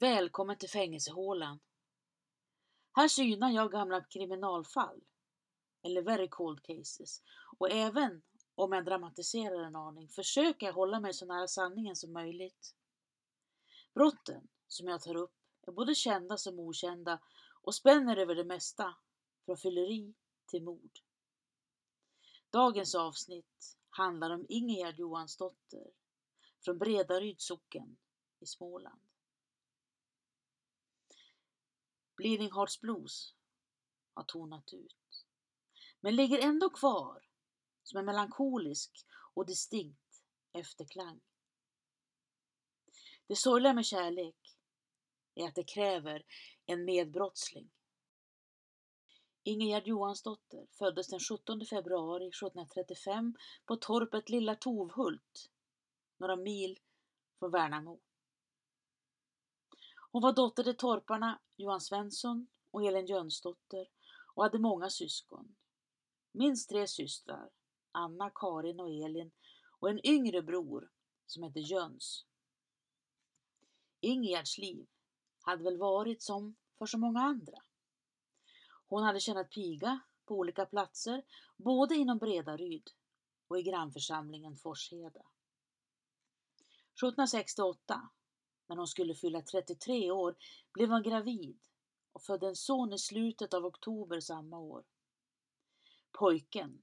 [0.00, 1.60] Välkommen till fängelsehålan.
[2.92, 5.00] Här synar jag gamla kriminalfall,
[5.82, 7.22] eller very cold cases,
[7.58, 8.22] och även
[8.54, 12.74] om jag dramatiserar en aning försöker jag hålla mig så nära sanningen som möjligt.
[13.94, 15.34] Brotten som jag tar upp
[15.66, 17.20] är både kända som okända
[17.62, 18.94] och spänner över det mesta,
[19.44, 20.14] från fylleri
[20.46, 20.98] till mord.
[22.50, 25.90] Dagens avsnitt handlar om Ingegerd Johansdotter
[26.64, 27.96] från Bredaryds socken
[28.40, 29.09] i Småland.
[32.20, 33.34] Bleeding Hearts Blues
[34.14, 35.26] har tonat ut,
[36.00, 37.22] men ligger ändå kvar
[37.82, 41.20] som en melankolisk och distinkt efterklang.
[43.26, 44.56] Det sorgliga med kärlek
[45.34, 46.22] är att det kräver
[46.66, 47.70] en medbrottsling.
[49.42, 55.50] Ingegerd Johansdotter föddes den 17 februari 1735 på torpet Lilla Tovhult,
[56.16, 56.78] några mil
[57.38, 58.00] från Värnamo.
[60.12, 63.88] Hon var dotter till torparna Johan Svensson och Elin Jönsdotter
[64.34, 65.56] och hade många syskon.
[66.32, 67.50] Minst tre systrar,
[67.92, 69.30] Anna, Karin och Elin
[69.80, 70.90] och en yngre bror
[71.26, 72.26] som hette Jöns.
[74.00, 74.86] Ingegärds liv
[75.42, 77.62] hade väl varit som för så många andra.
[78.88, 81.24] Hon hade tjänat piga på olika platser,
[81.56, 82.90] både inom Bredaryd
[83.48, 85.22] och i grannförsamlingen Forsheda.
[86.94, 88.10] 1768,
[88.70, 90.36] när hon skulle fylla 33 år,
[90.72, 91.58] blev hon gravid
[92.12, 94.84] och födde en son i slutet av oktober samma år.
[96.12, 96.82] Pojken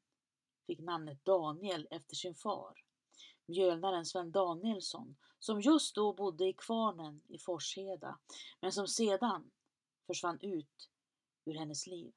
[0.67, 2.83] fick namnet Daniel efter sin far,
[3.45, 8.19] mjölnaren Sven Danielsson, som just då bodde i kvarnen i Forsheda,
[8.61, 9.51] men som sedan
[10.07, 10.89] försvann ut
[11.45, 12.13] ur hennes liv.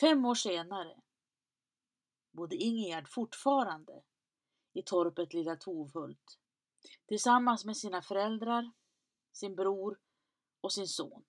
[0.00, 1.00] Fem år senare
[2.32, 4.02] bodde Ingegerd fortfarande
[4.72, 6.38] i torpet Lilla Tovhult
[7.06, 8.72] tillsammans med sina föräldrar,
[9.32, 10.00] sin bror
[10.60, 11.24] och sin son.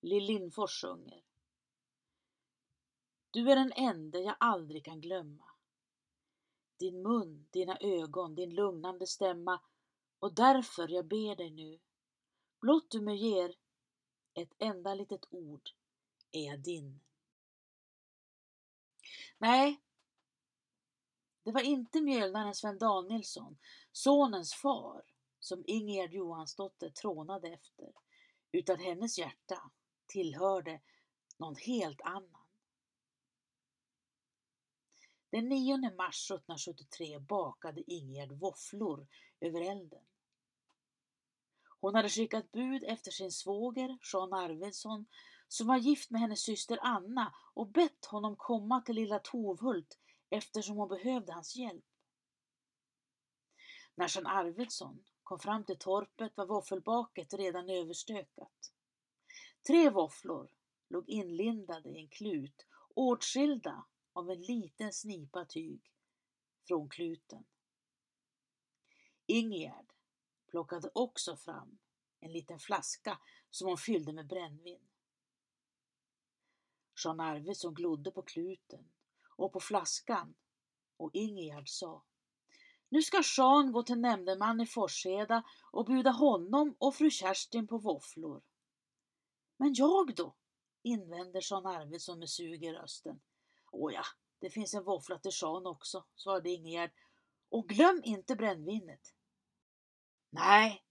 [0.00, 1.22] Lill Lindfors sjunger.
[3.30, 5.44] Du är den enda jag aldrig kan glömma.
[6.78, 9.60] Din mun, dina ögon, din lugnande stämma
[10.18, 11.78] och därför jag ber dig nu.
[12.60, 13.54] Blott du mig ger
[14.34, 15.70] ett enda litet ord
[16.32, 17.00] är jag din.
[19.38, 19.80] Nej,
[21.46, 23.58] det var inte mjölnaren Sven Danielsson,
[23.92, 25.02] sonens far,
[25.40, 27.92] som Ingegerd Johansdotter trånade efter,
[28.52, 29.70] utan hennes hjärta
[30.06, 30.80] tillhörde
[31.36, 32.44] någon helt annan.
[35.30, 39.06] Den 9 mars 1773 bakade Ingegerd våfflor
[39.40, 40.04] över elden.
[41.80, 45.06] Hon hade skickat bud efter sin svåger Jean Arvidsson
[45.48, 49.98] som var gift med hennes syster Anna och bett honom komma till lilla Tovhult
[50.30, 51.84] eftersom hon behövde hans hjälp.
[53.94, 58.72] När Jean Arvidsson kom fram till torpet var våffelbaket redan överstökat.
[59.66, 60.50] Tre våfflor
[60.88, 65.92] låg inlindade i en klut, åtskilda av en liten snipa tyg
[66.68, 67.44] från kluten.
[69.26, 69.92] Ingegärd
[70.46, 71.78] plockade också fram
[72.20, 73.18] en liten flaska
[73.50, 74.88] som hon fyllde med brännvin.
[77.04, 78.90] Jean Arvidsson glodde på kluten
[79.36, 80.34] och på flaskan
[80.96, 82.04] och Ingegärd sa
[82.88, 85.42] Nu ska Jean gå till nämndeman i Forsheda
[85.72, 88.42] och bjuda honom och fru Kerstin på våfflor.
[89.56, 90.36] Men jag då?
[90.82, 93.20] invänder Jean Arvidsson med sug i rösten.
[93.72, 94.02] Åja,
[94.38, 96.92] det finns en våffla till Jean också, svarade Ingegärd.
[97.48, 99.14] Och glöm inte brännvinet.
[100.30, 100.84] Nej,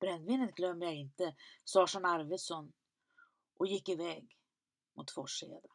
[0.00, 2.72] brännvinet glömmer jag inte, sa Jean Arvidsson
[3.54, 4.38] och gick iväg
[4.94, 5.68] mot Forsheda.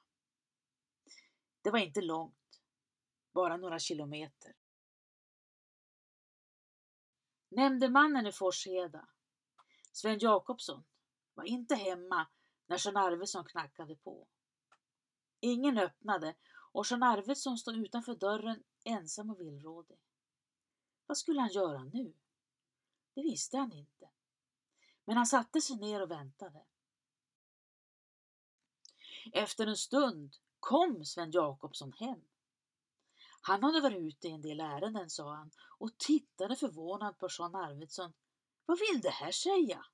[1.68, 2.62] Det var inte långt,
[3.34, 4.54] bara några kilometer.
[7.50, 9.08] Nämndemannen i Forsheda,
[9.92, 10.84] Sven Jakobsson,
[11.34, 12.28] var inte hemma
[12.68, 14.28] när Jean Arvidsson knackade på.
[15.40, 16.36] Ingen öppnade
[16.72, 20.00] och Jean Arvidsson stod utanför dörren ensam och villrådig.
[21.06, 22.14] Vad skulle han göra nu?
[23.14, 24.10] Det visste han inte.
[25.06, 26.66] Men han satte sig ner och väntade.
[29.34, 30.38] Efter en stund
[30.68, 32.22] kom Sven Jakobsson hem.
[33.42, 37.56] Han hade varit ute i en del ärenden, sa han och tittade förvånad på Jean
[37.56, 38.14] Arvidsson.
[38.66, 39.86] Vad vill det här säga?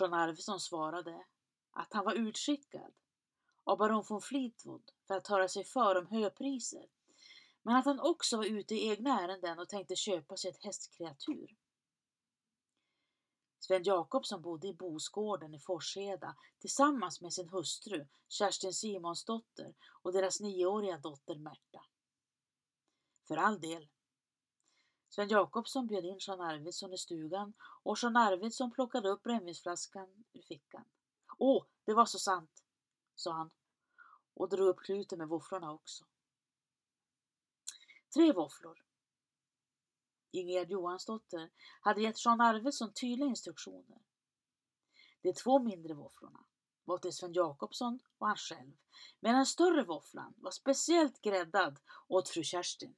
[0.00, 1.26] Jean Arvidsson svarade
[1.70, 2.94] att han var utskickad
[3.64, 6.86] av baron von Fleetwood för att höra sig för om höpriser,
[7.62, 11.56] men att han också var ute i egna ärenden och tänkte köpa sig ett hästkreatur.
[13.64, 20.40] Sven Jakobsson bodde i Bosgården i Forsheda tillsammans med sin hustru Kerstin Simonsdotter och deras
[20.40, 21.84] nioåriga dotter Märta.
[23.28, 23.88] För all del.
[25.08, 30.42] Sven Jakobsson bjöd in Jean Arvidsson i stugan och Jean Arvidsson plockade upp brännvinsflaskan ur
[30.42, 30.84] fickan.
[31.38, 32.64] Åh, det var så sant,
[33.14, 33.50] sa han
[34.34, 36.04] och drog upp kluten med våfflorna också.
[38.14, 38.81] Tre våfflor.
[40.32, 41.50] Ingegerd Johansdotter
[41.80, 43.98] hade gett Jean Arvidsson tydliga instruktioner.
[45.20, 46.44] De två mindre våfflorna
[46.84, 48.72] var till Sven Jakobsson och han själv,
[49.20, 52.94] men den större våfflan var speciellt gräddad åt fru Kerstin.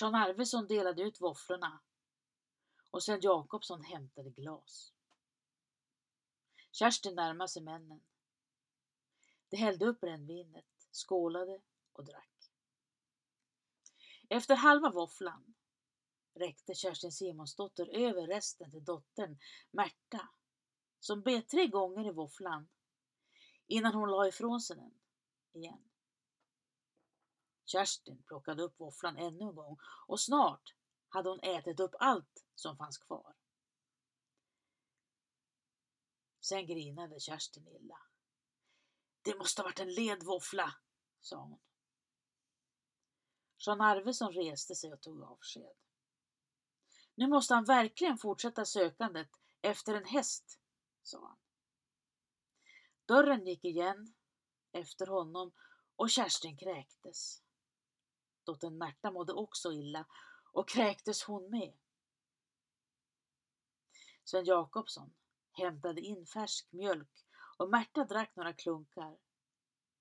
[0.00, 1.80] Jean Arvidsson delade ut våfflorna
[2.90, 4.92] och Sven Jakobsson hämtade glas.
[6.70, 8.00] Kerstin närmade sig männen.
[9.48, 11.60] De hällde upp brännvinet, skålade
[11.92, 12.41] och drack.
[14.32, 15.54] Efter halva våfflan
[16.34, 19.38] räckte Kerstin Simonsdotter över resten till dottern
[19.70, 20.28] Märta
[21.00, 22.68] som bet tre gånger i våfflan
[23.66, 24.94] innan hon la ifrån sig den
[25.52, 25.90] igen.
[27.64, 30.74] Kerstin plockade upp våfflan ännu en gång och snart
[31.08, 33.34] hade hon ätit upp allt som fanns kvar.
[36.40, 37.98] Sen grinade Kerstin illa.
[39.22, 40.74] Det måste ha varit en ledvåffla,
[41.20, 41.60] sa hon.
[43.66, 45.74] Jean Arvidsson reste sig och tog avsked.
[47.14, 49.28] Nu måste han verkligen fortsätta sökandet
[49.60, 50.60] efter en häst,
[51.02, 51.38] sa han.
[53.06, 54.14] Dörren gick igen
[54.72, 55.52] efter honom
[55.96, 57.42] och Kerstin kräktes.
[58.44, 60.06] Dottern Märta mådde också illa
[60.52, 61.72] och kräktes hon med.
[64.24, 65.14] Sven Jakobsson
[65.52, 67.26] hämtade in färsk mjölk
[67.56, 69.18] och Märta drack några klunkar.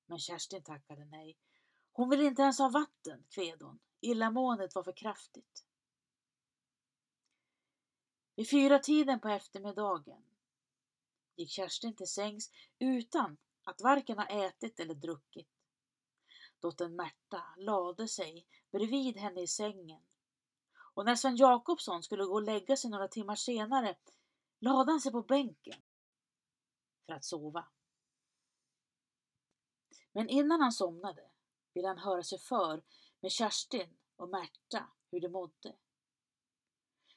[0.06, 1.38] Men Kerstin tackade nej.
[2.02, 3.80] Hon ville inte ens ha vatten, kved hon.
[4.00, 5.66] Illamåendet var för kraftigt.
[8.36, 10.24] Vid fyra tiden på eftermiddagen
[11.36, 15.50] gick Kerstin till sängs utan att varken ha ätit eller druckit.
[16.60, 20.02] Dottern Märta lade sig bredvid henne i sängen
[20.94, 23.96] och när Sven Jakobsson skulle gå och lägga sig några timmar senare
[24.60, 25.82] lade han sig på bänken
[27.06, 27.68] för att sova.
[30.12, 31.31] Men innan han somnade
[31.74, 32.84] ville han höra sig för
[33.20, 35.76] med Kerstin och Märta hur de mådde.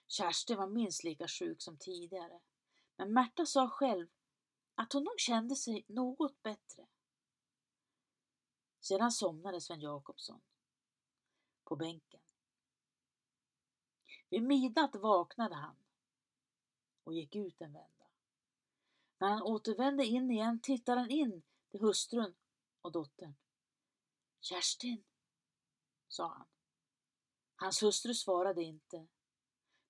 [0.07, 2.41] Kerstin var minst lika sjuk som tidigare,
[2.97, 4.09] men Märta sa själv
[4.75, 6.87] att hon nog kände sig något bättre.
[8.81, 10.41] Sedan somnade Sven Jakobsson
[11.65, 12.21] på bänken.
[14.29, 15.77] Vid midnatt vaknade han
[17.05, 18.07] och gick ut en vända.
[19.19, 22.35] När han återvände in igen tittade han in till hustrun
[22.81, 23.35] och dottern.
[24.45, 25.05] Kerstin,
[26.09, 26.47] sa han.
[27.57, 29.07] Hans hustru svarade inte,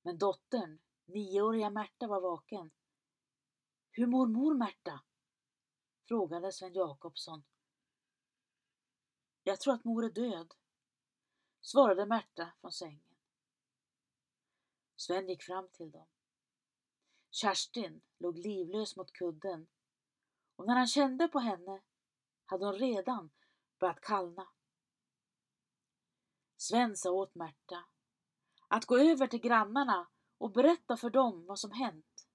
[0.03, 2.71] men dottern, nioåriga Märta, var vaken.
[3.91, 5.01] Hur mår mor Märta?
[6.09, 7.45] frågade Sven Jakobsson.
[9.43, 10.55] Jag tror att mor är död,
[11.61, 13.15] svarade Märta från sängen.
[14.97, 16.07] Sven gick fram till dem.
[17.31, 19.67] Kerstin låg livlös mot kudden
[20.57, 21.83] och när han kände på henne
[22.45, 23.31] hade hon redan
[23.79, 24.49] börjat kallna.
[26.57, 27.85] Sven sa åt Märta
[28.69, 32.27] att gå över till grannarna och berätta för dem vad som hänt.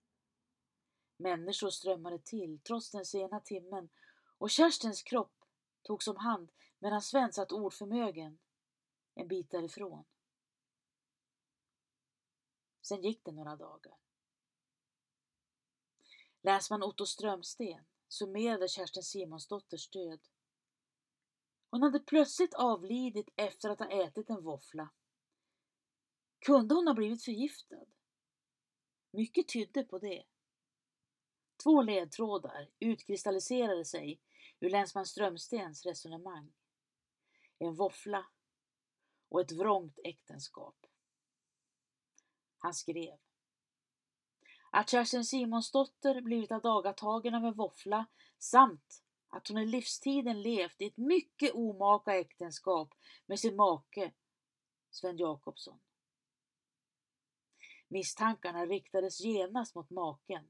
[1.17, 3.89] Människor strömmade till trots den sena timmen
[4.37, 5.45] och Kerstins kropp
[5.81, 8.39] togs om hand medan Sven satt ordförmögen
[9.15, 10.05] en bit därifrån.
[12.81, 13.97] Sen gick det några dagar.
[16.41, 20.19] Läsman Otto Strömsten summerade Kerstin Simonsdotters död.
[21.69, 24.89] Hon hade plötsligt avlidit efter att ha ätit en våffla.
[26.39, 27.85] Kunde hon ha blivit förgiftad?
[29.11, 30.23] Mycket tydde på det.
[31.63, 34.21] Två ledtrådar utkristalliserade sig
[34.59, 36.51] ur länsman Strömstens resonemang.
[37.57, 38.25] En våffla
[39.29, 40.85] och ett vrångt äktenskap.
[42.57, 43.19] Han skrev
[44.71, 48.05] att Kerstin Simonsdotter blivit adagatagen av en våffla
[48.37, 52.93] samt att hon i livstiden levt i ett mycket omaka äktenskap
[53.25, 54.11] med sin make
[54.89, 55.79] Sven Jakobsson.
[57.87, 60.49] Misstankarna riktades genast mot maken,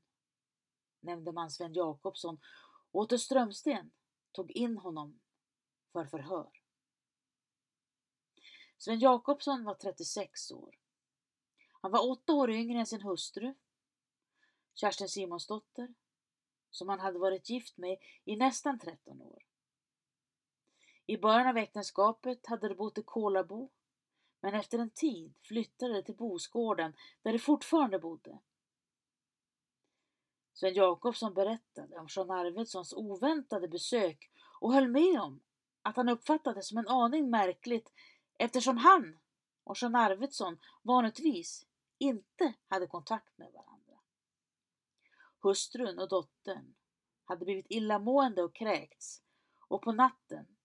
[1.00, 2.40] nämnde man Sven Jakobsson,
[2.92, 3.92] och Åter Strömsten
[4.32, 5.20] tog in honom
[5.92, 6.52] för förhör.
[8.78, 10.80] Sven Jakobsson var 36 år.
[11.82, 13.54] Han var åtta år yngre än sin hustru,
[14.76, 15.94] Kerstin Simonsdotter,
[16.72, 19.44] som han hade varit gift med i nästan 13 år.
[21.06, 23.70] I början av äktenskapet hade de bott i Kolabo,
[24.42, 28.40] men efter en tid flyttade de till Bosgården där de fortfarande bodde.
[30.54, 35.40] Sven Jakobsson berättade om Jean Arvidssons oväntade besök och höll med om
[35.82, 37.92] att han uppfattade det som en aning märkligt
[38.38, 39.20] eftersom han
[39.64, 41.66] och Jean Arvidsson vanligtvis
[41.98, 43.79] inte hade kontakt med varandra.
[45.40, 46.76] Hustrun och dottern
[47.24, 49.24] hade blivit illamående och kräkts
[49.68, 50.58] och på natten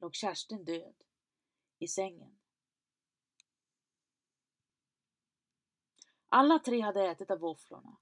[0.00, 0.94] låg Kerstin död
[1.78, 2.38] i sängen.
[6.28, 7.96] Alla tre hade ätit av våfflorna.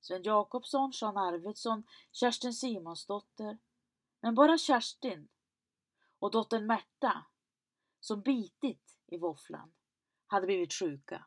[0.00, 3.58] Sven Jakobsson, Jean Arvidsson, Kerstin Simonsdotter.
[4.20, 5.28] Men bara Kerstin
[6.18, 7.26] och dottern Märta,
[8.00, 9.74] som bitit i våfflan,
[10.26, 11.26] hade blivit sjuka.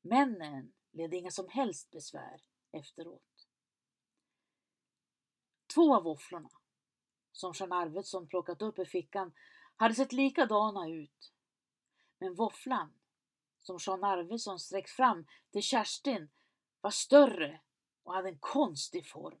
[0.00, 2.40] Männen led inga som helst besvär
[2.74, 3.48] efteråt.
[5.74, 6.50] Två av våfflorna,
[7.32, 9.32] som Jean Arvidsson plockat upp i fickan,
[9.76, 11.32] hade sett likadana ut.
[12.18, 12.92] Men våfflan
[13.62, 16.30] som Jean Arvidsson sträckt fram till Kerstin
[16.80, 17.60] var större
[18.02, 19.38] och hade en konstig form.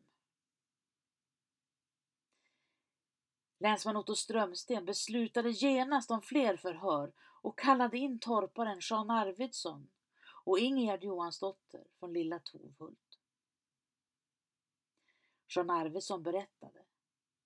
[3.58, 7.12] Länsman Otto Strömsten beslutade genast om fler förhör
[7.42, 9.90] och kallade in torparen Jean Arvidsson
[10.44, 13.03] och Ingegerd Johansdotter från Lilla Tovhult.
[15.48, 16.84] Jean Arvidsson berättade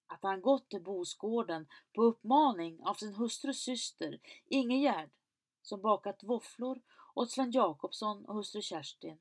[0.07, 5.11] att han gått till Bosgården på uppmaning av sin hustrus syster Ingegerd
[5.62, 6.81] som bakat våfflor
[7.14, 9.19] åt Sven Jakobsson och hustru Kerstin.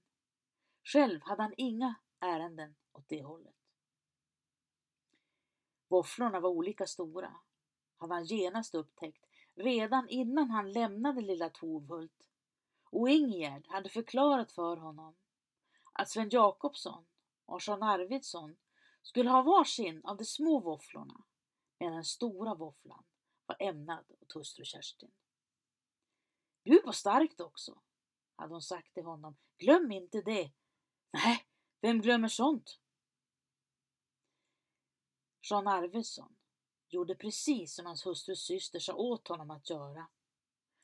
[0.83, 3.55] Själv hade han inga ärenden åt det hållet.
[5.87, 7.35] Våfflorna var olika stora,
[7.97, 12.23] hade han genast upptäckt redan innan han lämnade lilla Tovhult
[12.89, 15.15] och Ingegerd hade förklarat för honom
[15.93, 17.05] att Sven Jakobsson
[17.45, 18.55] och Jean Arvidsson
[19.07, 21.23] skulle ha varsin av de små våfflorna
[21.79, 23.03] medan den stora våfflan
[23.45, 25.11] var ämnad åt hustru Kerstin.
[26.63, 27.81] Bjud på starkt också,
[28.35, 29.37] hade hon sagt till honom.
[29.57, 30.51] Glöm inte det.
[31.11, 31.45] Nej,
[31.81, 32.79] vem glömmer sånt?
[35.41, 36.35] Jean Arvidsson
[36.89, 40.07] gjorde precis som hans hustrus syster sa åt honom att göra.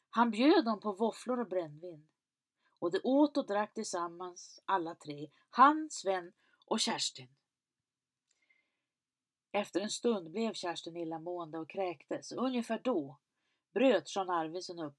[0.10, 2.08] Han bjöd dem på våfflor och brännvin.
[2.80, 6.34] Och de åt och drack tillsammans, alla tre, han, Sven
[6.66, 7.36] och Kerstin.
[9.56, 13.20] Efter en stund blev Kerstin illamående och kräktes ungefär då
[13.74, 14.98] bröt Jean Arvidsson upp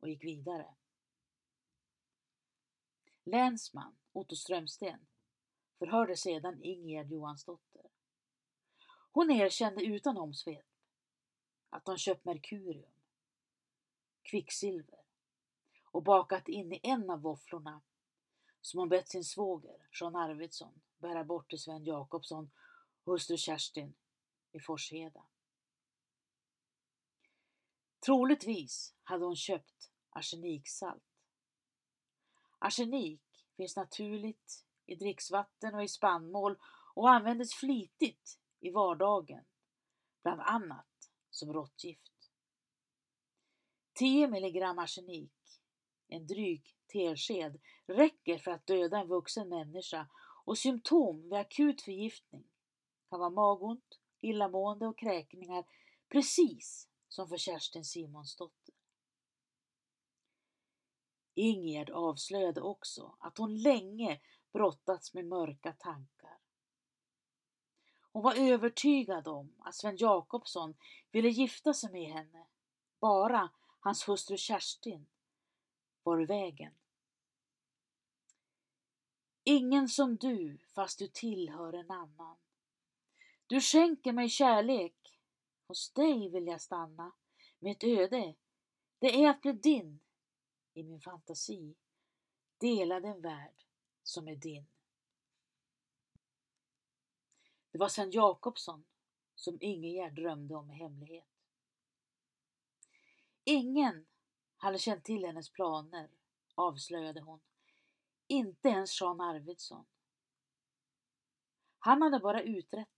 [0.00, 0.74] och gick vidare.
[3.24, 5.06] Länsman Otto Strömsten
[5.78, 7.82] förhörde sedan Ingegerd Johansdotter.
[9.12, 10.66] Hon erkände utan omsvep
[11.70, 12.92] att hon köpt merkurium,
[14.22, 15.00] kvicksilver
[15.90, 17.82] och bakat in i en av våfflorna
[18.60, 22.50] som hon bett sin svåger Jean Arvidsson bära bort till Sven Jakobsson
[23.04, 23.94] hustru Kerstin
[24.52, 25.22] i Forsheda.
[28.06, 31.02] Troligtvis hade hon köpt arseniksalt.
[32.58, 33.22] Arsenik
[33.56, 36.58] finns naturligt i dricksvatten och i spannmål
[36.94, 39.44] och användes flitigt i vardagen,
[40.22, 42.30] bland annat som råttgift.
[43.94, 45.60] 10 milligram arsenik,
[46.08, 50.08] en dryg tesked, räcker för att döda en vuxen människa
[50.44, 52.44] och symptom vid akut förgiftning
[53.14, 55.64] kan vara magont, illamående och kräkningar
[56.08, 58.74] precis som för Kerstin Simonsdotter.
[61.34, 64.20] Ingegerd avslöjade också att hon länge
[64.52, 66.38] brottats med mörka tankar.
[68.12, 70.74] Hon var övertygad om att Sven Jakobsson
[71.10, 72.46] ville gifta sig med henne,
[73.00, 75.06] bara hans hustru Kerstin
[76.02, 76.74] var i vägen.
[79.44, 82.36] Ingen som du, fast du tillhör en annan.
[83.46, 85.20] Du skänker mig kärlek,
[85.68, 87.12] hos dig vill jag stanna.
[87.58, 88.34] Mitt öde,
[88.98, 90.00] det är att bli din
[90.74, 91.74] i min fantasi.
[92.58, 93.64] Dela den värld
[94.02, 94.66] som är din.
[97.70, 98.84] Det var Sven Jakobsson
[99.34, 101.28] som Ingegerd drömde om i hemlighet.
[103.44, 104.06] Ingen
[104.56, 106.10] hade känt till hennes planer,
[106.54, 107.40] avslöjade hon.
[108.26, 109.86] Inte ens Jean Arvidsson.
[111.78, 112.93] Han hade bara utrett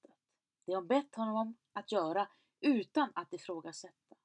[0.66, 2.28] det hon bett honom om att göra
[2.60, 4.16] utan att ifrågasätta.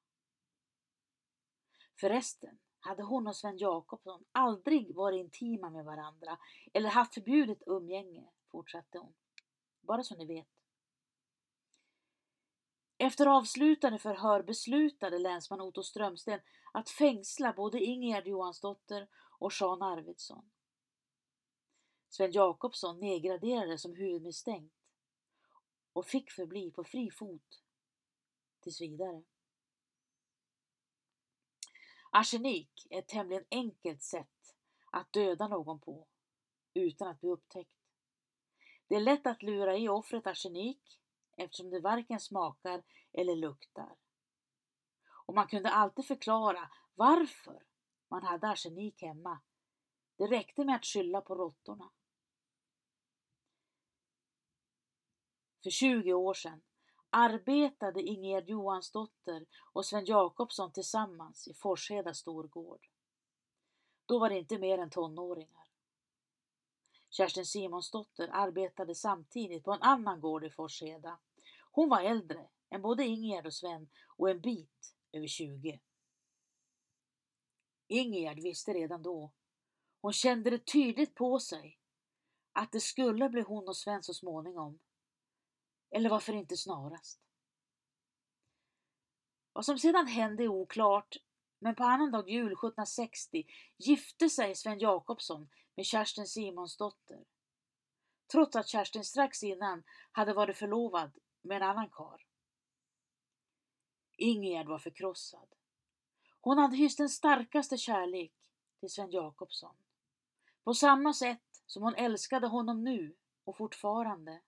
[2.00, 6.38] Förresten hade hon och Sven Jakobsson aldrig varit intima med varandra
[6.72, 9.14] eller haft förbjudet umgänge, fortsatte hon.
[9.80, 10.48] Bara så ni vet.
[12.98, 16.40] Efter avslutade förhör beslutade länsman Otto Strömsten
[16.72, 19.08] att fängsla både Ingegerd Johansdotter
[19.38, 20.50] och Jean Arvidsson.
[22.08, 24.81] Sven Jakobsson nedgraderades som huvudmisstänkt
[25.92, 27.62] och fick förbli på fri fot
[28.60, 29.22] tills vidare.
[32.10, 34.56] Arsenik är ett tämligen enkelt sätt
[34.92, 36.06] att döda någon på
[36.74, 37.78] utan att bli upptäckt.
[38.88, 41.00] Det är lätt att lura i offret arsenik
[41.36, 42.82] eftersom det varken smakar
[43.12, 43.96] eller luktar.
[45.26, 47.62] och man kunde alltid förklara varför
[48.08, 49.40] man hade arsenik hemma.
[50.16, 51.90] Det räckte med att skylla på råttorna.
[55.62, 56.62] För 20 år sedan
[57.10, 62.88] arbetade Ingegerd Johansdotter och Sven Jakobsson tillsammans i Forsheda storgård.
[64.06, 65.66] Då var det inte mer än tonåringar.
[67.10, 71.18] Kerstin Simonsdotter arbetade samtidigt på en annan gård i Forsheda.
[71.72, 75.80] Hon var äldre än både Ingegerd och Sven och en bit över 20.
[77.86, 79.32] Ingegerd visste redan då,
[80.00, 81.78] hon kände det tydligt på sig,
[82.52, 84.78] att det skulle bli hon och Sven så småningom.
[85.92, 87.20] Eller varför inte snarast?
[89.52, 91.16] Vad som sedan hände är oklart,
[91.58, 93.46] men på annandag jul 1760
[93.78, 97.24] gifte sig Sven Jakobsson med Kerstin Simonsdotter.
[98.32, 99.82] Trots att Kerstin strax innan
[100.12, 102.26] hade varit förlovad med en annan kar.
[104.16, 105.48] Ingegerd var förkrossad.
[106.40, 108.32] Hon hade hyst den starkaste kärlek
[108.80, 109.74] till Sven Jakobsson.
[110.64, 114.40] På samma sätt som hon älskade honom nu och fortfarande.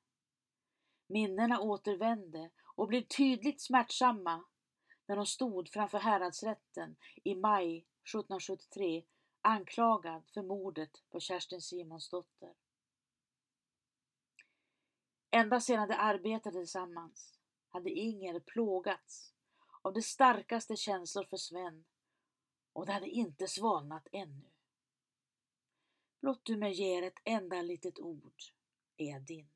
[1.15, 4.45] Minnena återvände och blev tydligt smärtsamma
[5.07, 9.05] när hon stod framför häradsrätten i maj 1773
[9.41, 12.55] anklagad för mordet på Kerstin Simonsdotter.
[15.31, 19.35] Ända sedan de arbetade tillsammans hade Inger plågats
[19.83, 21.85] av de starkaste känslor för Sven
[22.73, 24.51] och det hade inte svalnat ännu.
[26.21, 28.43] Låt du mig ge er ett enda litet ord,
[28.97, 29.54] är jag din.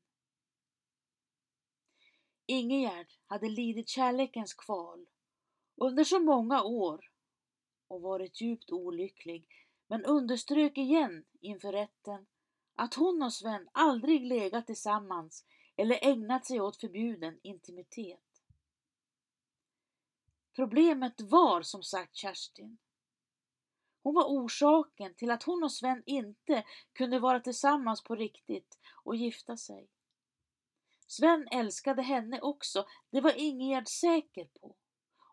[2.50, 5.06] Ingegerd hade lidit kärlekens kval
[5.76, 7.10] under så många år
[7.88, 9.48] och varit djupt olycklig
[9.86, 12.26] men underströk igen inför rätten
[12.74, 15.44] att hon och Sven aldrig legat tillsammans
[15.76, 18.42] eller ägnat sig åt förbjuden intimitet.
[20.54, 22.78] Problemet var som sagt Kerstin.
[24.02, 29.16] Hon var orsaken till att hon och Sven inte kunde vara tillsammans på riktigt och
[29.16, 29.88] gifta sig.
[31.11, 34.77] Sven älskade henne också, det var Ingegerd säker på.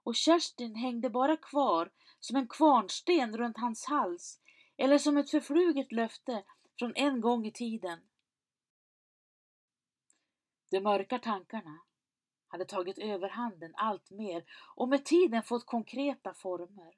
[0.04, 4.42] Och Kerstin hängde bara kvar som en kvarnsten runt hans hals
[4.78, 6.44] eller som ett förfluget löfte
[6.80, 8.00] från en gång i tiden.
[10.70, 11.80] De mörka tankarna
[12.48, 16.98] hade tagit överhanden allt mer och med tiden fått konkreta former.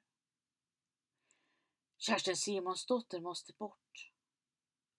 [1.98, 4.12] Kerstin Simonsdotter måste bort.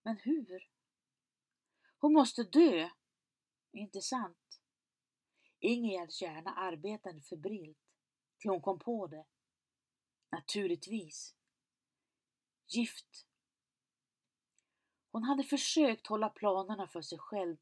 [0.04, 0.70] Men hur?
[2.00, 2.90] Hon måste dö.
[3.72, 4.62] Inte sant?
[5.60, 7.78] Ingegärds hjärna arbetade febrilt
[8.38, 9.26] till hon kom på det.
[10.32, 11.36] Naturligtvis.
[12.68, 13.28] Gift.
[15.12, 17.58] Hon hade försökt hålla planerna för sig själv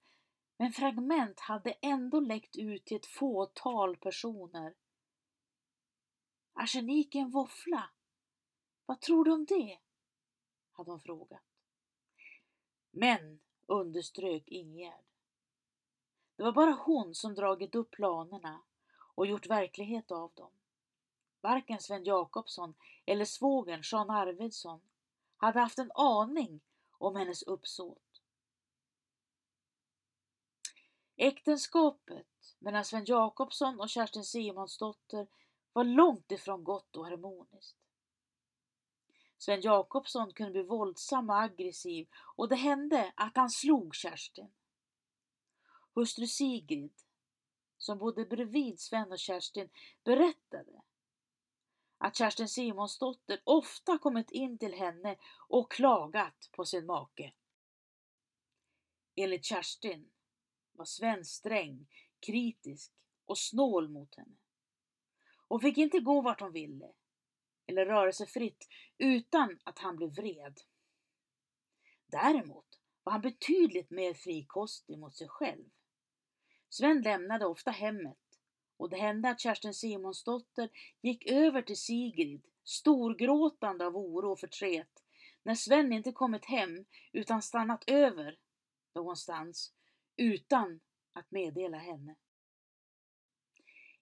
[0.57, 4.75] men fragment hade ändå läckt ut till ett fåtal personer.
[6.53, 7.89] Arsenik i en våffla?
[8.85, 9.79] Vad tror du om det?
[10.71, 11.43] hade hon frågat.
[12.91, 15.06] Men, underströk Ingegärd.
[16.37, 18.61] Det var bara hon som dragit upp planerna
[19.15, 20.51] och gjort verklighet av dem.
[21.41, 22.73] Varken Sven Jakobsson
[23.05, 24.81] eller svågern Jean Arvidsson
[25.37, 28.21] hade haft en aning om hennes uppsåt.
[31.15, 35.27] Äktenskapet mellan Sven Jakobsson och Kerstin Simonsdotter
[35.73, 37.77] var långt ifrån gott och harmoniskt.
[39.37, 44.51] Sven Jakobsson kunde bli våldsam och aggressiv och det hände att han slog Kerstin.
[45.97, 46.93] Hustru Sigrid,
[47.77, 49.69] som bodde bredvid Sven och Kerstin,
[50.03, 50.81] berättade
[51.97, 57.33] att Kerstin Simonsdotter ofta kommit in till henne och klagat på sin make.
[59.15, 60.11] Enligt Kerstin
[60.71, 61.87] var Sven sträng,
[62.19, 62.91] kritisk
[63.25, 64.37] och snål mot henne.
[65.47, 66.93] Hon fick inte gå vart hon ville
[67.65, 70.59] eller röra sig fritt utan att han blev vred.
[72.05, 75.69] Däremot var han betydligt mer frikostig mot sig själv.
[76.77, 78.17] Sven lämnade ofta hemmet
[78.77, 80.69] och det hände att Kerstin Simonsdotter
[81.01, 85.03] gick över till Sigrid storgråtande av oro och förtret
[85.43, 88.39] när Sven inte kommit hem utan stannat över
[88.95, 89.73] någonstans
[90.17, 90.79] utan
[91.13, 92.15] att meddela henne.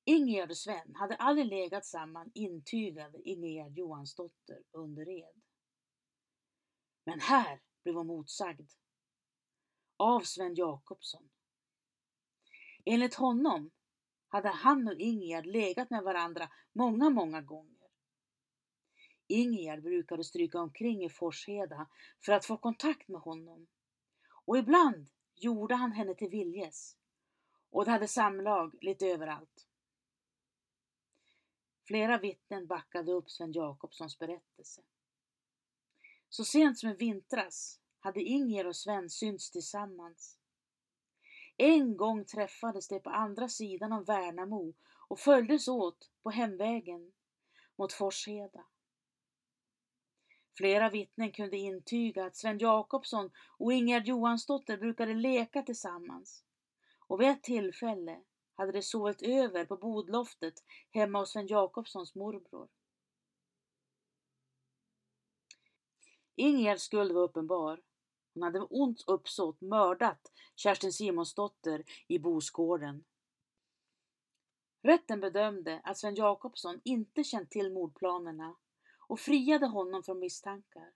[0.03, 5.41] Ingegerd och Sven hade aldrig legat samman, intygade Ingegerd Johansdotter under ed.
[7.03, 8.71] Men här blev hon motsagd.
[9.97, 11.29] Av Sven Jakobsson.
[12.85, 13.71] Enligt honom
[14.27, 17.89] hade han och Ingegerd legat med varandra många, många gånger.
[19.27, 21.89] Ingegerd brukade stryka omkring i Forsheda
[22.25, 23.67] för att få kontakt med honom
[24.45, 26.97] och ibland gjorde han henne till viljes
[27.69, 29.67] och de hade samlag lite överallt.
[31.87, 34.81] Flera vittnen backade upp Sven Jakobssons berättelse.
[36.29, 40.39] Så sent som i vintras hade Inger och Sven synts tillsammans.
[41.57, 44.73] En gång träffades de på andra sidan om Värnamo
[45.07, 47.13] och följdes åt på hemvägen
[47.75, 48.65] mot Forsheda.
[50.57, 56.43] Flera vittnen kunde intyga att Sven Jakobsson och Ingegerd Johansdotter brukade leka tillsammans.
[57.07, 58.21] Och vid ett tillfälle
[58.55, 60.53] hade de sovit över på bodloftet
[60.91, 62.67] hemma hos Sven Jakobssons morbror.
[66.35, 67.81] Ingegärds skuld var uppenbar.
[68.35, 73.03] Hon hade med ont uppsåt mördat Kerstin Simonsdotter i Bosgården.
[74.81, 78.55] Rätten bedömde att Sven Jakobsson inte känt till mordplanerna
[79.07, 80.91] och friade honom från misstankar.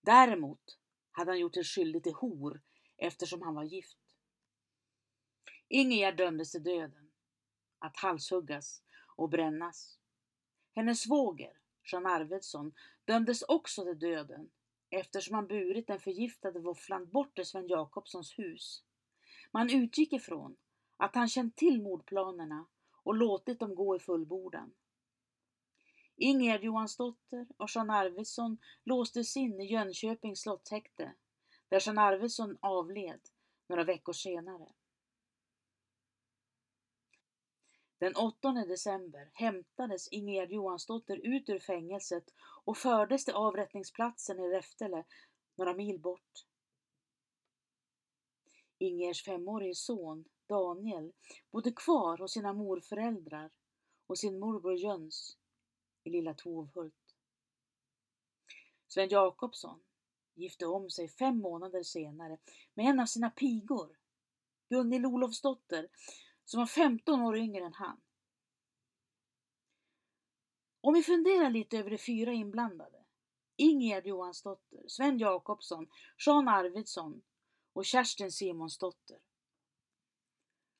[0.00, 0.78] Däremot
[1.10, 2.62] hade han gjort sig skyldig till hor
[2.96, 3.98] eftersom han var gift.
[5.68, 7.10] Ingegerd dömdes till döden,
[7.78, 8.82] att halshuggas
[9.16, 9.98] och brännas.
[10.74, 11.58] Hennes svåger,
[11.92, 12.72] Jean Arvidsson,
[13.04, 14.50] dömdes också till döden
[14.94, 18.82] eftersom han burit den förgiftade våfflan bort till Sven Jakobssons hus.
[19.50, 20.56] Man utgick ifrån
[20.96, 22.66] att han känt till mordplanerna
[23.02, 24.74] och låtit dem gå i fullbordan.
[26.16, 31.12] Ingegerd Johansdotter och Jean Arvidsson låstes in i Jönköpings slottshäkte
[31.68, 33.20] där Jean Arvidsson avled
[33.68, 34.68] några veckor senare.
[38.04, 42.24] Den 8 december hämtades Ingegerd Johansdotter ut ur fängelset
[42.64, 45.04] och fördes till avrättningsplatsen i Räftele,
[45.56, 46.46] några mil bort.
[48.78, 51.12] Ingers femårige son, Daniel,
[51.50, 53.50] bodde kvar hos sina morföräldrar
[54.06, 55.38] och sin morbror Jöns
[56.02, 57.16] i lilla Tovhult.
[58.88, 59.80] Sven Jakobsson
[60.34, 62.38] gifte om sig fem månader senare
[62.74, 63.98] med en av sina pigor,
[64.68, 65.88] Gunhild Olofsdotter,
[66.44, 68.00] som var 15 år yngre än han.
[70.80, 73.04] Om vi funderar lite över de fyra inblandade,
[73.56, 75.88] Ingegerd Johansdotter, Sven Jakobsson,
[76.26, 77.22] Jean Arvidsson
[77.72, 79.18] och Kerstin Simonsdotter.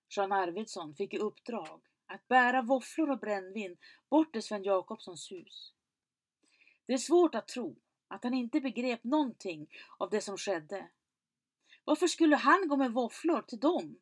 [0.08, 3.76] Jean Arvidsson fick i uppdrag att bära våfflor och brännvin
[4.10, 5.72] bort till Sven Jakobssons hus.
[6.86, 7.76] Det är svårt att tro
[8.08, 10.90] att han inte begrep någonting av det som skedde.
[11.84, 13.98] Varför skulle han gå med våfflor till dem?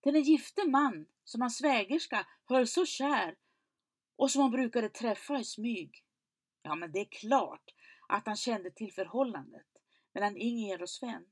[0.00, 3.36] Till en gifte man som hans svägerska höll så kär
[4.16, 6.04] och som hon brukade träffa i smyg.
[6.62, 7.74] Ja, men det är klart
[8.08, 9.66] att han kände till förhållandet
[10.12, 11.30] mellan Ingegerd och Sven.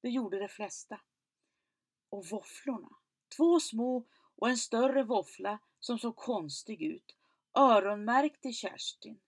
[0.00, 1.00] Det gjorde de flesta.
[2.08, 2.96] Och våfflorna,
[3.36, 4.06] två små
[4.36, 7.16] och en större våffla som såg konstig ut,
[7.54, 9.20] öronmärkt Kerstin.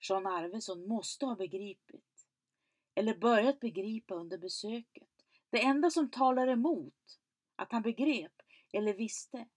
[0.00, 2.26] Jean Arvidsson måste ha begripit,
[2.94, 5.11] eller börjat begripa under besöket.
[5.52, 7.20] Det enda som talar emot
[7.56, 8.32] att han begrep
[8.72, 9.48] eller visste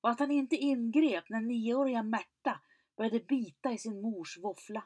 [0.00, 2.60] och att han inte ingrep när nioåriga Märta
[2.96, 4.84] började bita i sin mors våffla.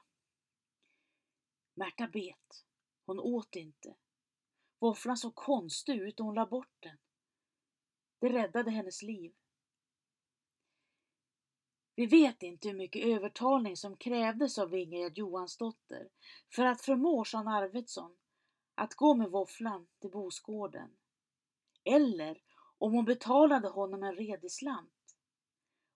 [1.74, 2.64] Märta bet.
[3.06, 3.96] Hon åt inte.
[4.78, 6.98] Våfflan såg konstig ut och hon la bort den.
[8.20, 9.34] Det räddade hennes liv.
[11.94, 16.08] Vi vet inte hur mycket övertalning som krävdes av Ingegerd Johansdotter
[16.54, 18.16] för att förmå Jean Arvidsson
[18.76, 20.96] att gå med våfflan till Bosgården.
[21.84, 22.42] Eller
[22.78, 25.16] om hon betalade honom en redig slant.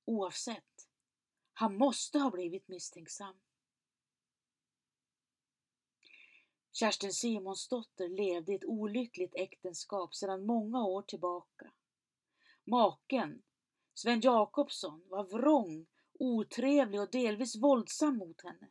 [0.04, 0.88] Oavsett,
[1.52, 3.34] han måste ha blivit misstänksam.
[6.72, 11.72] Kerstin Simonsdotter levde i ett olyckligt äktenskap sedan många år tillbaka.
[12.64, 13.42] Maken,
[13.94, 15.86] Sven Jakobsson, var vrång,
[16.18, 18.68] otrevlig och delvis våldsam mot henne.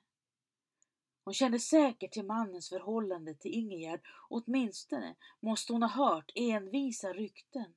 [1.29, 7.73] Hon kände säkert till mannens förhållande till Ingegerd, åtminstone måste hon ha hört envisa rykten.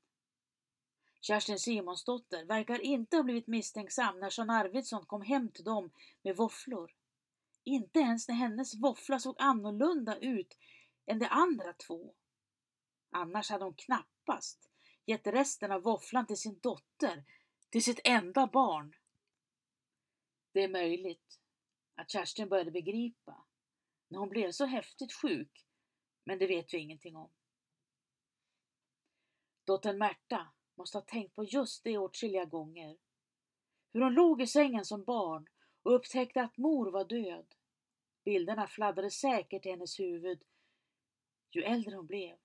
[1.20, 5.90] Kerstin Simonsdotter verkar inte ha blivit misstänksam när Jean Arvidsson kom hem till dem
[6.22, 6.94] med våfflor.
[7.64, 10.58] Inte ens när hennes våffla såg annorlunda ut
[11.06, 12.14] än de andra två.
[13.10, 14.70] Annars hade hon knappast
[15.06, 17.24] gett resten av våfflan till sin dotter,
[17.70, 18.94] till sitt enda barn.
[20.52, 21.41] Det är möjligt
[21.94, 23.44] att Kerstin började begripa
[24.08, 25.66] när hon blev så häftigt sjuk,
[26.24, 27.30] men det vet vi ingenting om.
[29.64, 32.98] Dottern Märta måste ha tänkt på just det åtskilliga gånger.
[33.92, 35.48] Hur hon låg i sängen som barn
[35.82, 37.54] och upptäckte att mor var död.
[38.24, 40.42] Bilderna fladdrade säkert i hennes huvud.
[41.50, 42.38] Ju äldre hon blev,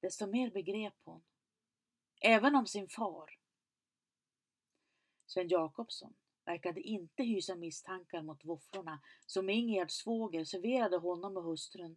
[0.00, 1.24] desto mer begrep hon.
[2.20, 3.38] Även om sin far.
[5.26, 6.14] Sven Jakobsson
[6.46, 11.96] verkade inte hysa misstankar mot våfflorna som Ingegärds svåger serverade honom och hustrun,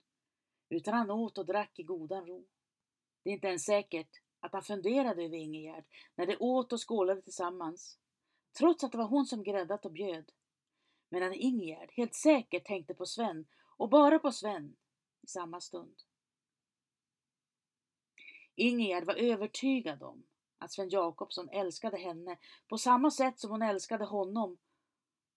[0.69, 2.45] utan han åt och drack i godan ro.
[3.23, 4.09] Det är inte ens säkert
[4.39, 5.85] att han funderade över Ingegärd
[6.15, 7.99] när de åt och skålade tillsammans.
[8.57, 10.31] trots att det var hon som gräddat och bjöd.
[11.09, 13.45] Medan Ingegärd helt säkert tänkte på Sven
[13.77, 14.75] och bara på Sven
[15.21, 15.95] i samma stund.
[18.55, 20.23] Ingegärd var övertygad om
[20.59, 24.57] Alltså, att Sven Jakobsson älskade henne på samma sätt som hon älskade honom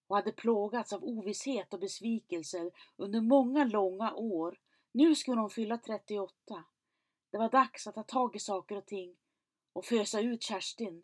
[0.07, 4.61] och hade plågats av ovisshet och besvikelser under många långa år.
[4.93, 6.65] Nu skulle hon fylla 38.
[7.31, 9.17] Det var dags att ta tag i saker och ting
[9.73, 11.03] och fösa ut Kerstin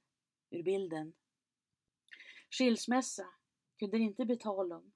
[0.50, 1.12] ur bilden.
[2.50, 3.26] Skilsmässa
[3.78, 4.92] kunde det inte bli tal om.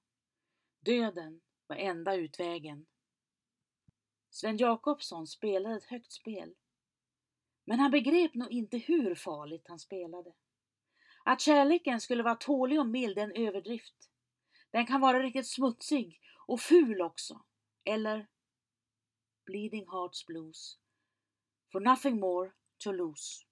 [0.79, 2.85] Döden var enda utvägen.
[4.29, 6.55] Sven Jakobsson spelade ett högt spel.
[7.65, 10.33] Men han begrep nog inte hur farligt han spelade.
[11.25, 13.95] Att kärleken skulle vara tålig och mild är en överdrift.
[14.71, 17.41] Den kan vara riktigt smutsig och ful också.
[17.83, 18.27] Eller
[19.45, 20.77] Bleeding Hearts Blues.
[21.71, 23.45] For nothing more to lose.